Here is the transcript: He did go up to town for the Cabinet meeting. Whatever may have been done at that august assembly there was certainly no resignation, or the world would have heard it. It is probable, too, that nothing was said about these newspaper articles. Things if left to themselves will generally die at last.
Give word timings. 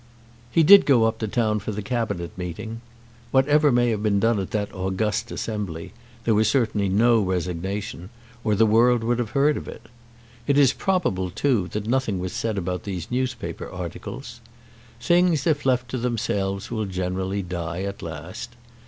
He 0.49 0.63
did 0.63 0.87
go 0.87 1.03
up 1.03 1.19
to 1.19 1.27
town 1.27 1.59
for 1.59 1.71
the 1.71 1.83
Cabinet 1.83 2.35
meeting. 2.35 2.81
Whatever 3.29 3.71
may 3.71 3.91
have 3.91 4.01
been 4.01 4.19
done 4.19 4.39
at 4.39 4.49
that 4.49 4.73
august 4.73 5.29
assembly 5.31 5.93
there 6.23 6.33
was 6.33 6.49
certainly 6.49 6.89
no 6.89 7.21
resignation, 7.21 8.09
or 8.43 8.55
the 8.55 8.65
world 8.65 9.03
would 9.03 9.19
have 9.19 9.29
heard 9.37 9.57
it. 9.67 9.85
It 10.47 10.57
is 10.57 10.73
probable, 10.73 11.29
too, 11.29 11.67
that 11.73 11.85
nothing 11.85 12.17
was 12.17 12.33
said 12.33 12.57
about 12.57 12.81
these 12.81 13.11
newspaper 13.11 13.69
articles. 13.69 14.41
Things 14.99 15.45
if 15.45 15.67
left 15.67 15.87
to 15.89 15.99
themselves 15.99 16.71
will 16.71 16.85
generally 16.85 17.43
die 17.43 17.83
at 17.83 18.01
last. 18.01 18.55